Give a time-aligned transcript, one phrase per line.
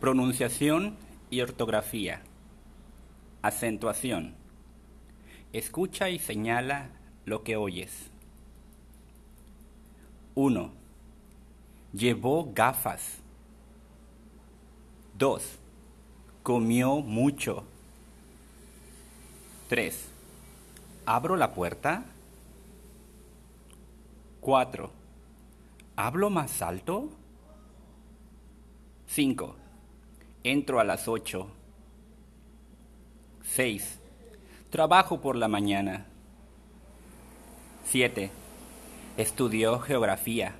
[0.00, 0.94] Pronunciación
[1.30, 2.20] y ortografía.
[3.40, 4.34] Acentuación.
[5.54, 6.90] Escucha y señala
[7.24, 8.10] lo que oyes.
[10.34, 10.70] 1.
[11.94, 13.20] Llevó gafas.
[15.16, 15.42] 2.
[16.42, 17.64] Comió mucho.
[19.70, 20.08] 3.
[21.06, 22.04] ¿Abro la puerta?
[24.42, 24.90] 4.
[25.96, 27.08] ¿Hablo más alto?
[29.06, 29.56] 5.
[30.48, 31.48] Entro a las 8.
[33.42, 33.98] 6.
[34.70, 36.06] Trabajo por la mañana.
[37.86, 38.30] 7.
[39.16, 40.54] Estudió geografía.